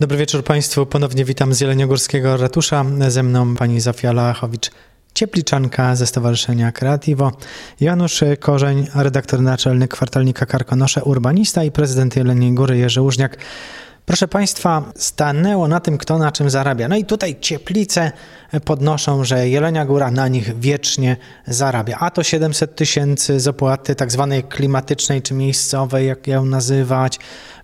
[0.00, 0.86] Dobry wieczór Państwu.
[0.86, 2.84] Ponownie witam z Jeleniogórskiego Ratusza.
[3.08, 4.70] Ze mną pani Zofia Lachowicz,
[5.14, 7.32] ciepliczanka ze Stowarzyszenia Kreativo,
[7.80, 13.36] Janusz Korzeń, redaktor naczelny kwartalnika Karkonosze, urbanista i prezydent Jeleniej Góry Jerzy Łużniak.
[14.08, 16.88] Proszę Państwa, stanęło na tym, kto na czym zarabia.
[16.88, 18.12] No i tutaj cieplice
[18.64, 21.16] podnoszą, że Jelenia Góra na nich wiecznie
[21.46, 21.96] zarabia.
[22.00, 27.18] A to 700 tysięcy z opłaty tak zwanej klimatycznej czy miejscowej, jak ją nazywać.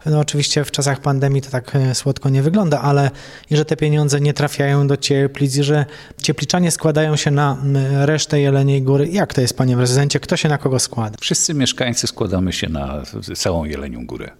[0.07, 3.11] No oczywiście w czasach pandemii to tak e, słodko nie wygląda, ale
[3.51, 5.87] i że te pieniądze nie trafiają do cieplic, i że
[6.23, 7.57] ciepliczanie składają się na
[8.04, 9.09] resztę Jeleniej Góry.
[9.09, 10.21] Jak to jest, panie prezydencie?
[10.21, 11.17] Kto się na kogo składa?
[11.21, 13.03] Wszyscy mieszkańcy składamy się na
[13.37, 14.31] całą Jelenią Górę.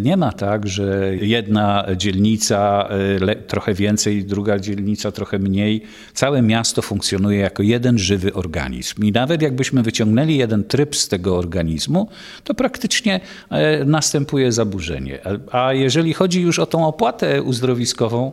[0.00, 2.88] Nie ma tak, że jedna dzielnica
[3.28, 5.82] e, trochę więcej, druga dzielnica trochę mniej.
[6.14, 9.04] Całe miasto funkcjonuje jako jeden żywy organizm.
[9.04, 12.08] I nawet jakbyśmy wyciągnęli jeden tryb z tego organizmu,
[12.44, 15.18] to praktycznie e, następuje zaburzenie.
[15.52, 18.32] A jeżeli chodzi już o tą opłatę uzdrowiskową,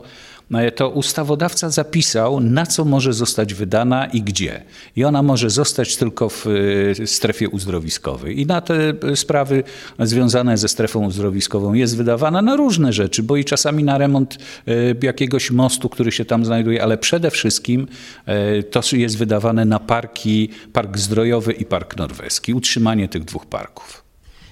[0.76, 4.64] to ustawodawca zapisał, na co może zostać wydana i gdzie.
[4.96, 6.46] I ona może zostać tylko w
[7.02, 8.40] e, strefie uzdrowiskowej.
[8.40, 9.64] I na te sprawy
[10.00, 14.72] związane ze strefą uzdrowiskową jest wydawana na różne rzeczy, bo i czasami na remont e,
[15.02, 17.88] jakiegoś mostu, który się tam znajduje, ale przede wszystkim
[18.72, 24.09] to jest wydawane na parki, park zdrojowy i park norweski, utrzymanie tych dwóch parków.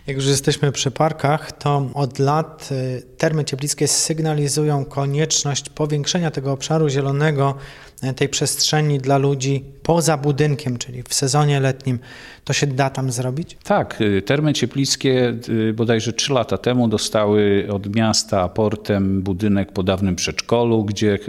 [0.08, 6.52] Jak już jesteśmy przy parkach, to od lat y, termy cieplickie sygnalizują konieczność powiększenia tego
[6.52, 7.56] obszaru zielonego,
[8.04, 12.00] y, tej przestrzeni dla ludzi poza budynkiem, czyli w sezonie letnim.
[12.44, 13.58] To się da tam zrobić?
[13.64, 15.34] Tak, y, termy cieplickie
[15.74, 21.20] bodajże trzy lata temu dostały od miasta portem budynek po dawnym przedszkolu, gdzie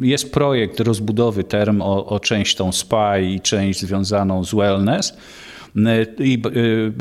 [0.00, 5.14] jest projekt rozbudowy term o, o część tą spa i część związaną z wellness
[6.18, 6.42] i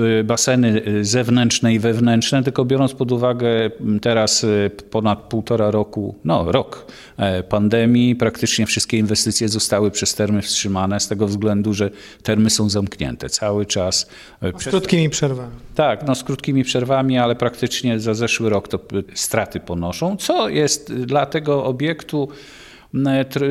[0.01, 6.51] y, baseny zewnętrzne i wewnętrzne, tylko biorąc pod uwagę teraz y, ponad półtora roku, no
[6.51, 6.85] rok
[7.17, 11.89] e, pandemii, praktycznie wszystkie inwestycje zostały przez termy wstrzymane z tego względu, że
[12.23, 14.09] termy są zamknięte cały czas.
[14.41, 15.51] E, z krótkimi przerwami.
[15.75, 18.79] Tak, no z krótkimi przerwami, ale praktycznie za zeszły rok to
[19.13, 22.29] straty ponoszą, co jest dla tego obiektu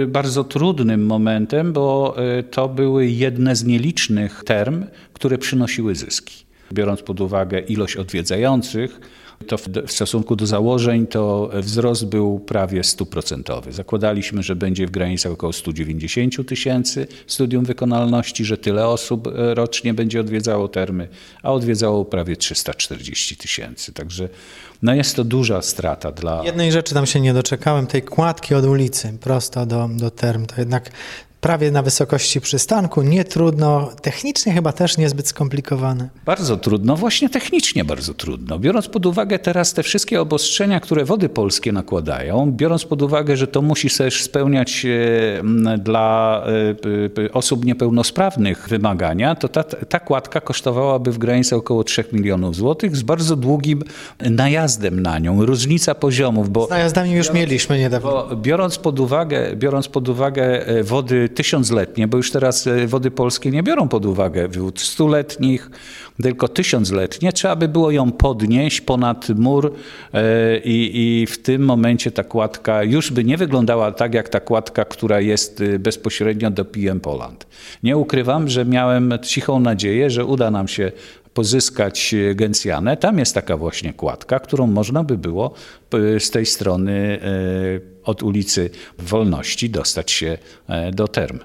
[0.07, 6.45] bardzo trudnym momentem, bo e, to były jedne z nielicznych term, które przynosiły zyski.
[6.73, 9.01] Biorąc pod uwagę ilość odwiedzających,
[9.47, 13.73] to w, stosunku do założeń to wzrost był prawie stuprocentowy.
[13.73, 19.95] Zakładaliśmy, że będzie w granicach około 190 tysięcy studium wykonalności, że tyle osób e, rocznie
[19.95, 21.09] będzie odwiedzało termy,
[21.43, 23.93] a odwiedzało prawie 340 tysięcy.
[23.93, 24.29] Także
[24.83, 26.45] no jest to duża strata dla...
[26.45, 30.47] Jednej rzeczy tam się nie doczekałem, tej kładki od ulicy prosto do, do term.
[30.47, 30.91] To jednak
[31.41, 36.09] prawie na wysokości przystanku, nie trudno, technicznie chyba też niezbyt skomplikowane.
[36.25, 38.59] Bardzo trudno, właśnie technicznie bardzo trudno.
[38.59, 43.47] Biorąc pod uwagę teraz te wszystkie obostrzenia, które wody polskie nakładają, biorąc pod uwagę, że
[43.47, 46.43] to musi też spełniać e, dla
[47.19, 52.57] e, e, osób niepełnosprawnych wymagania, to ta, ta kładka kosztowałaby w granicy około 3 milionów
[52.57, 53.83] złotych z bardzo długim
[54.21, 55.47] najazdem na nią.
[55.47, 56.67] Różnica poziomów, bo...
[56.67, 58.37] Z najazdami już biorąc, mieliśmy niedawno.
[58.37, 63.63] biorąc pod uwagę, biorąc pod uwagę wody tysiącletnie, bo już teraz e, wody polskie nie
[63.63, 65.71] biorą pod uwagę wód stuletnich,
[66.23, 69.75] tylko tysiącletnie, trzeba by było ją podnieść ponad mur
[70.15, 74.41] e, i, i w tym momencie ta kładka już by nie wyglądała tak jak ta
[74.41, 77.47] kładka, która jest e, bezpośrednio do PM Poland.
[77.83, 80.93] Nie ukrywam, że miałem cichą nadzieję, że uda nam się
[81.35, 82.97] pozyskać gencjanę.
[82.97, 85.55] Tam jest taka właśnie kładka, którą można by było
[86.19, 87.21] z tej strony
[88.05, 91.39] od ulicy Wolności dostać się e, do term.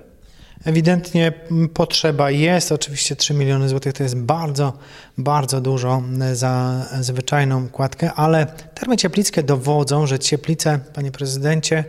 [0.65, 1.33] Ewidentnie
[1.73, 4.73] potrzeba jest, oczywiście 3 miliony złotych to jest bardzo,
[5.17, 6.03] bardzo dużo
[6.33, 11.83] za zwyczajną kładkę, ale termy cieplickie dowodzą, że cieplice, panie prezydencie,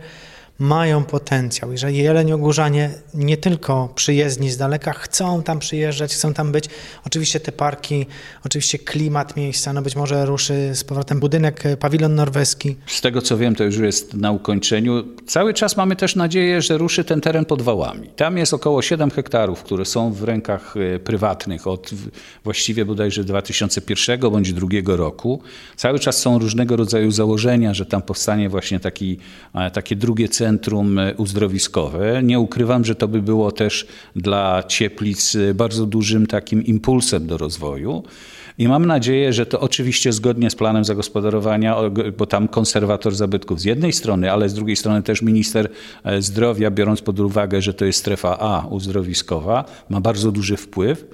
[0.59, 6.51] mają potencjał i że jeleniogórzanie nie tylko przyjezdni z daleka chcą tam przyjeżdżać, chcą tam
[6.51, 6.65] być.
[7.05, 8.05] Oczywiście te parki,
[8.45, 12.75] oczywiście klimat miejsca, no być może ruszy z powrotem budynek, e, pawilon norweski.
[12.87, 15.03] Z tego co wiem, to już jest na ukończeniu.
[15.27, 18.09] Cały czas mamy też nadzieję, że ruszy ten teren pod wałami.
[18.15, 21.91] Tam jest około 7 hektarów, które są w rękach e, prywatnych od
[22.43, 25.41] właściwie bodajże 2001 bądź 2002 roku.
[25.75, 29.17] Cały czas są różnego rodzaju założenia, że tam powstanie właśnie taki,
[29.55, 32.23] e, takie drugie centrum centrum uzdrowiskowe.
[32.23, 38.03] Nie ukrywam, że to by było też dla Cieplic bardzo dużym takim impulsem do rozwoju.
[38.57, 41.75] I mam nadzieję, że to oczywiście zgodnie z planem zagospodarowania,
[42.17, 45.69] bo tam konserwator zabytków z jednej strony, ale z drugiej strony też minister
[46.03, 51.05] e, zdrowia, biorąc pod uwagę, że to jest strefa A uzdrowiskowa, ma bardzo duży wpływ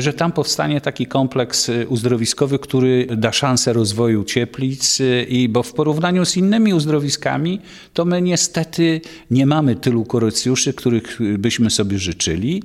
[0.00, 4.98] że tam powstanie taki kompleks uzdrowiskowy, który da szansę rozwoju Cieplic
[5.28, 7.60] i bo w porównaniu z innymi uzdrowiskami,
[7.94, 9.00] to my niestety
[9.30, 12.62] nie mamy tylu kurecjuszy, których byśmy sobie życzyli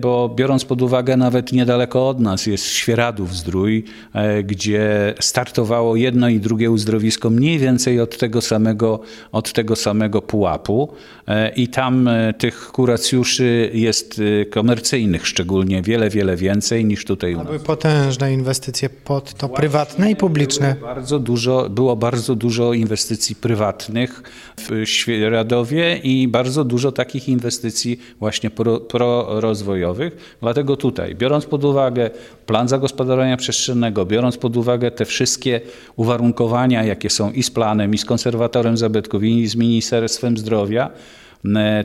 [0.00, 6.28] bo biorąc pod uwagę nawet niedaleko od nas jest Świeradów Zdrój, e, gdzie startowało jedno
[6.28, 9.00] i drugie uzdrowisko mniej więcej od tego samego,
[9.32, 10.88] od tego samego pułapu
[11.28, 14.20] e, i tam e, tych kuracjuszy jest
[14.50, 17.46] komercyjnych szczególnie wiele, wiele więcej niż tutaj u nas.
[17.46, 20.76] Były potężne inwestycje pod to prywatne i publiczne.
[20.82, 24.22] Bardzo dużo, było bardzo dużo inwestycji prywatnych
[24.56, 30.36] w Świeradowie i bardzo dużo takich inwestycji właśnie pro, pro rozwojowych.
[30.42, 32.10] Dlatego tutaj, biorąc pod uwagę
[32.46, 35.60] plan zagospodarowania przestrzennego, biorąc pod uwagę te wszystkie
[35.96, 40.90] uwarunkowania, jakie są i z planem, i z konserwatorem zabytków, i z Ministerstwem Zdrowia,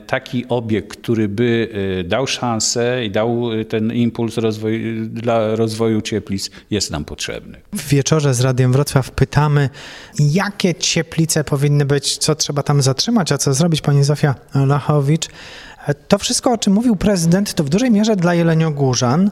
[0.08, 1.70] taki obiekt, który by
[2.00, 4.36] e, dał szansę i dał e, ten impuls
[5.08, 7.62] dla rozwoju cieplic, jest nam potrzebny.
[7.74, 9.70] W wieczorze z Radiem Wrocław pytamy,
[10.20, 15.28] jakie cieplice powinny być, co trzeba tam zatrzymać, a co zrobić, pani Zofia Lachowicz.
[16.08, 19.32] To wszystko, o czym mówił prezydent, to w dużej mierze dla jeleniogórzan,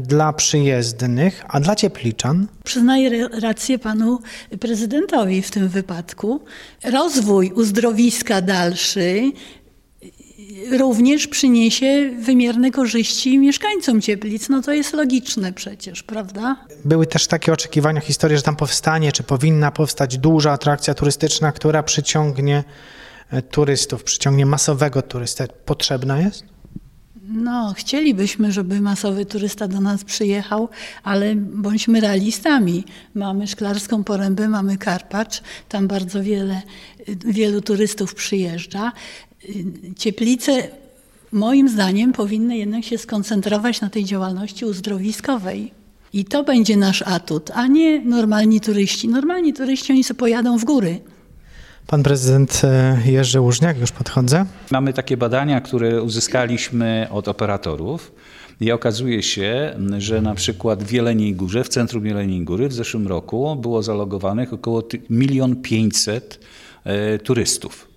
[0.00, 2.46] dla przyjezdnych, a dla ciepliczan?
[2.64, 4.18] Przyznaję rację panu
[4.60, 6.40] prezydentowi w tym wypadku.
[6.84, 9.32] Rozwój uzdrowiska dalszy
[10.78, 14.48] również przyniesie wymierne korzyści mieszkańcom Cieplic.
[14.48, 16.56] No to jest logiczne przecież, prawda?
[16.84, 21.82] Były też takie oczekiwania, historie, że tam powstanie, czy powinna powstać duża atrakcja turystyczna, która
[21.82, 22.64] przyciągnie E,
[23.50, 26.44] turystów, przyciągnie masowego turystę, potrzebna jest?
[27.28, 30.68] No, chcielibyśmy, żeby masowy turysta do nas przyjechał,
[31.02, 32.84] ale bądźmy realistami.
[33.14, 36.62] Mamy Szklarską Porębę, mamy Karpacz, tam bardzo wiele,
[37.26, 38.92] wielu turystów przyjeżdża.
[39.96, 40.68] Cieplice
[41.32, 45.72] moim zdaniem powinny jednak się skoncentrować na tej działalności uzdrowiskowej.
[46.12, 49.08] I to będzie nasz atut, a nie normalni turyści.
[49.08, 51.00] Normalni turyści, oni sobie pojadą w góry.
[51.86, 54.46] Pan prezydent e, Jerzy Łużniak, już podchodzę.
[54.70, 58.12] Mamy takie badania, które uzyskaliśmy od operatorów.
[58.60, 63.08] I okazuje się, że na przykład w Jeleniej Górze, w centrum Jeleniej Góry w zeszłym
[63.08, 66.40] roku było zalogowanych około 1 500
[66.84, 67.88] e, turystów,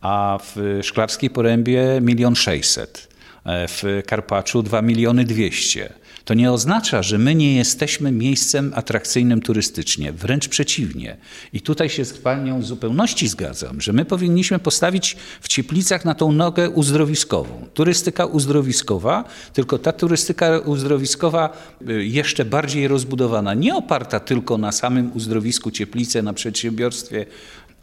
[0.00, 3.15] a w Szklarskiej Porębie 1 600 e,
[3.46, 5.92] w Karpaczu 2 miliony 200
[6.26, 10.12] to nie oznacza, że my nie jesteśmy miejscem atrakcyjnym turystycznie.
[10.12, 11.16] Wręcz przeciwnie.
[11.52, 16.14] I tutaj się z Panią w zupełności zgadzam, że my powinniśmy postawić w Cieplicach na
[16.14, 17.66] tą nogę uzdrowiskową.
[17.74, 21.56] Turystyka uzdrowiskowa, tylko ta turystyka uzdrowiskowa
[21.88, 27.26] y, jeszcze bardziej rozbudowana, nie oparta tylko na samym uzdrowisku Cieplice, na przedsiębiorstwie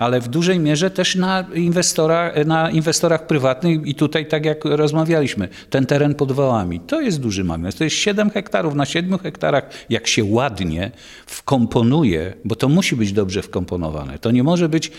[0.04, 5.48] ale w dużej mierze też na, inwestora, na inwestorach prywatnych i tutaj tak jak rozmawialiśmy,
[5.70, 9.70] ten teren pod wałami, to jest duży magnes, to jest 7 hektarów, na 7 hektarach
[9.90, 10.92] jak się ładnie
[11.26, 14.92] wkomponuje, bo to musi być dobrze wkomponowane, to nie może być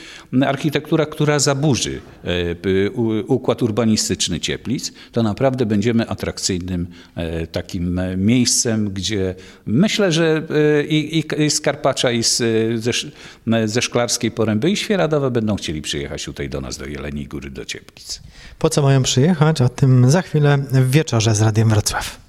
[0.47, 2.91] architektura, która zaburzy e,
[3.27, 9.35] układ urbanistyczny Cieplic, to naprawdę będziemy atrakcyjnym e, takim miejscem, gdzie
[9.67, 10.43] myślę, że
[10.81, 12.43] e, i, i z Karpacza i z,
[12.81, 12.93] ze,
[13.69, 17.65] ze Szklarskiej Poręby i Świeradowe będą chcieli przyjechać tutaj do nas, do Jeleniej Góry, do
[17.65, 18.21] Cieplic.
[18.59, 19.61] Po co mają przyjechać?
[19.61, 22.21] O tym za chwilę w wieczorze z Radiem Wrocław.